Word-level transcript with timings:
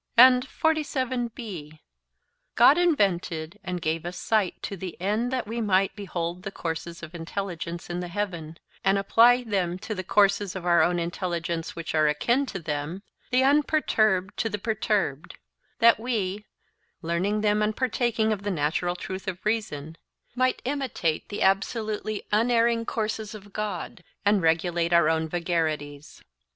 'God 0.17 0.41
invented 2.79 3.59
and 3.63 3.81
gave 3.83 4.03
us 4.03 4.17
sight 4.17 4.63
to 4.63 4.75
the 4.75 4.99
end 4.99 5.31
that 5.31 5.45
we 5.47 5.61
might 5.61 5.95
behold 5.95 6.41
the 6.41 6.49
courses 6.51 7.03
of 7.03 7.13
intelligence 7.13 7.87
in 7.87 7.99
the 7.99 8.07
heaven, 8.07 8.57
and 8.83 8.97
apply 8.97 9.43
them 9.43 9.77
to 9.77 9.93
the 9.93 10.03
courses 10.03 10.55
of 10.55 10.65
our 10.65 10.81
own 10.81 10.97
intelligence 10.97 11.75
which 11.75 11.93
are 11.93 12.07
akin 12.07 12.47
to 12.47 12.57
them, 12.57 13.03
the 13.29 13.43
unperturbed 13.43 14.35
to 14.37 14.49
the 14.49 14.57
perturbed; 14.57 15.33
and 15.33 15.39
that 15.81 15.99
we, 15.99 16.45
learning 17.03 17.41
them 17.41 17.61
and 17.61 17.77
partaking 17.77 18.33
of 18.33 18.41
the 18.41 18.49
natural 18.49 18.95
truth 18.95 19.27
of 19.27 19.45
reason, 19.45 19.95
might 20.33 20.63
imitate 20.65 21.29
the 21.29 21.43
absolutely 21.43 22.23
unerring 22.31 22.87
courses 22.87 23.35
of 23.35 23.53
God 23.53 24.03
and 24.25 24.41
regulate 24.41 24.93
our 24.93 25.09
own 25.09 25.29
vagaries. 25.29 26.23